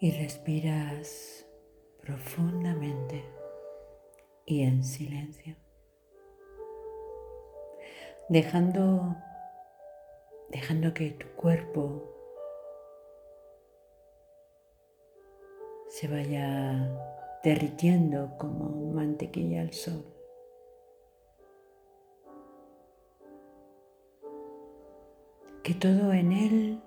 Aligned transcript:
y 0.00 0.10
respiras 0.12 1.46
profundamente 2.00 3.24
y 4.46 4.62
en 4.62 4.84
silencio, 4.84 5.56
dejando, 8.28 9.16
dejando 10.50 10.92
que 10.92 11.10
tu 11.12 11.28
cuerpo 11.36 12.10
se 15.88 16.08
vaya 16.08 16.90
derritiendo 17.42 18.36
como 18.36 18.92
mantequilla 18.92 19.60
al 19.60 19.72
sol. 19.72 20.04
Que 25.62 25.72
todo 25.72 26.12
en 26.12 26.32
él 26.32 26.82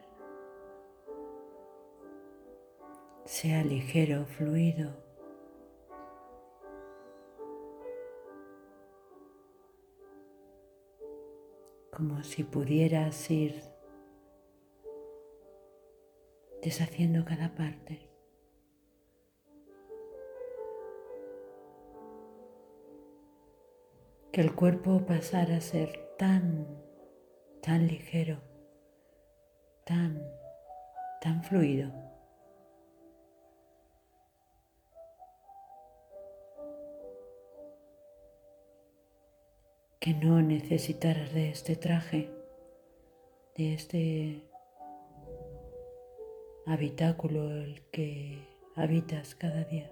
sea 3.28 3.62
ligero, 3.62 4.26
fluido. 4.26 4.96
Como 11.92 12.24
si 12.24 12.46
pudieras 12.46 13.30
ir 13.30 13.62
deshaciendo 16.62 17.26
cada 17.26 17.54
parte. 17.54 18.10
Que 24.32 24.40
el 24.40 24.56
cuerpo 24.56 25.06
pasara 25.06 25.58
a 25.58 25.62
ser 25.62 26.16
tan, 26.18 26.66
tan 27.62 27.88
ligero, 27.88 28.40
tan, 29.86 30.24
tan 31.22 31.44
fluido. 31.44 32.17
Que 40.08 40.14
no 40.14 40.42
necesitaras 40.42 41.34
de 41.34 41.50
este 41.50 41.76
traje, 41.76 42.30
de 43.58 43.74
este 43.74 44.42
habitáculo 46.66 47.52
el 47.52 47.82
que 47.92 48.40
habitas 48.78 49.36
cada 49.36 49.66
día. 49.66 49.92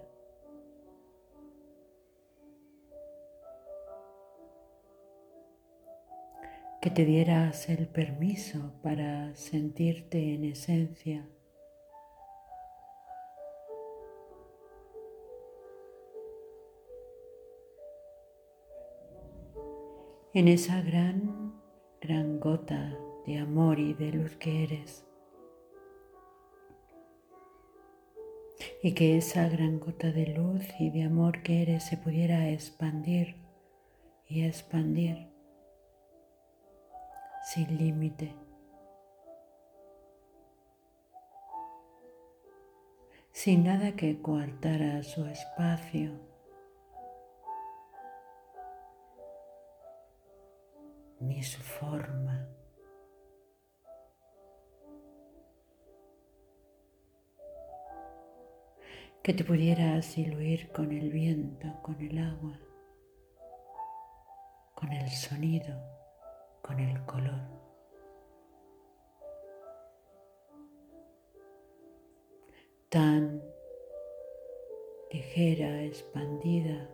Que 6.80 6.88
te 6.88 7.04
dieras 7.04 7.68
el 7.68 7.86
permiso 7.86 8.72
para 8.82 9.34
sentirte 9.34 10.32
en 10.32 10.44
esencia 10.44 11.28
en 20.36 20.48
esa 20.48 20.82
gran, 20.82 21.54
gran 21.98 22.38
gota 22.38 22.94
de 23.24 23.38
amor 23.38 23.78
y 23.80 23.94
de 23.94 24.12
luz 24.12 24.36
que 24.36 24.64
eres. 24.64 25.06
Y 28.82 28.92
que 28.92 29.16
esa 29.16 29.48
gran 29.48 29.80
gota 29.80 30.12
de 30.12 30.26
luz 30.26 30.62
y 30.78 30.90
de 30.90 31.04
amor 31.04 31.42
que 31.42 31.62
eres 31.62 31.84
se 31.84 31.96
pudiera 31.96 32.50
expandir 32.50 33.36
y 34.28 34.44
expandir 34.44 35.26
sin 37.54 37.78
límite. 37.78 38.34
Sin 43.32 43.64
nada 43.64 43.92
que 43.92 44.20
coartara 44.20 45.02
su 45.02 45.24
espacio 45.24 46.25
ni 51.20 51.42
su 51.42 51.60
forma. 51.60 52.48
Que 59.22 59.34
te 59.34 59.44
pudieras 59.44 60.14
diluir 60.14 60.70
con 60.70 60.92
el 60.92 61.10
viento, 61.10 61.66
con 61.82 62.00
el 62.00 62.18
agua, 62.18 62.60
con 64.74 64.92
el 64.92 65.08
sonido, 65.10 65.74
con 66.62 66.78
el 66.78 67.04
color. 67.06 67.56
Tan 72.88 73.42
ligera, 75.10 75.82
expandida, 75.82 76.88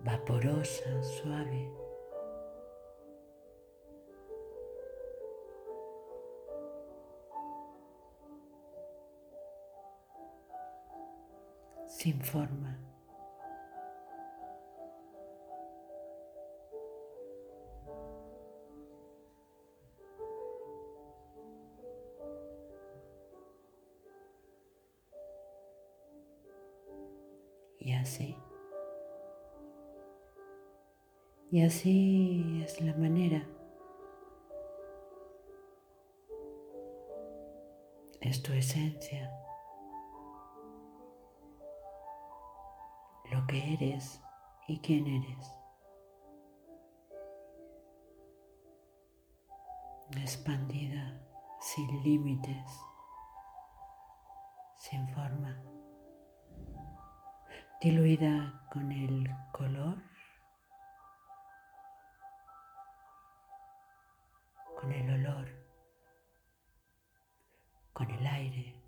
vaporosa, 0.00 1.02
suave. 1.02 1.83
Sin 12.04 12.20
forma. 12.20 12.78
Y 27.78 27.92
así. 27.94 28.36
Y 31.50 31.62
así 31.62 32.62
es 32.62 32.82
la 32.82 32.94
manera. 32.96 33.48
Es 38.20 38.42
tu 38.42 38.52
esencia. 38.52 39.43
Que 43.46 43.74
eres 43.74 44.20
y 44.68 44.78
quién 44.80 45.06
eres. 45.06 45.50
Expandida, 50.16 51.20
sin 51.60 52.02
límites, 52.02 52.80
sin 54.76 55.08
forma, 55.08 55.60
diluida 57.80 58.66
con 58.72 58.92
el 58.92 59.28
color, 59.52 60.02
con 64.80 64.92
el 64.92 65.10
olor, 65.10 65.48
con 67.92 68.10
el 68.10 68.26
aire, 68.26 68.82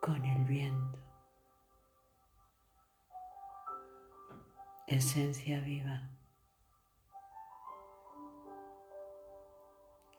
con 0.00 0.24
el 0.24 0.44
viento. 0.44 1.11
Esencia 4.86 5.60
viva, 5.60 6.10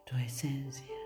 tu 0.05 0.15
esencia. 0.17 1.02